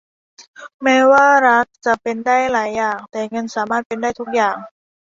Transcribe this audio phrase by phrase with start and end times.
[0.83, 4.55] แม้ว่ารักจะเป็นได้หลายอย่าง แต่เงินสามารถเป็นได้ทุกอย่าง